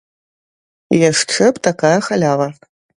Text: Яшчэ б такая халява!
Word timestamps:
Яшчэ 1.11 1.43
б 1.53 1.65
такая 1.71 1.97
халява! 2.11 2.53